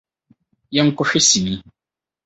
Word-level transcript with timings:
Yɛnkɔhwɛ 0.75 1.19
sini 1.29 1.55